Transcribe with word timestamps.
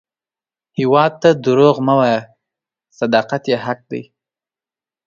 هیواد 0.77 1.13
ته 1.21 1.29
دروغ 1.45 1.75
مه 1.85 1.93
وایه، 1.99 2.19
صداقت 2.99 3.43
یې 3.51 3.57
حق 3.65 3.79
دی 3.91 4.03